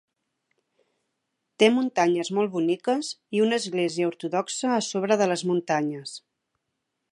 Té 1.63 1.67
muntanyes 1.75 2.31
molt 2.37 2.53
boniques 2.55 3.11
i 3.39 3.43
una 3.49 3.61
església 3.63 4.09
ortodoxa 4.13 4.75
a 4.77 4.81
sobre 4.89 5.21
de 5.23 5.31
les 5.33 5.47
muntanyes. 5.53 6.19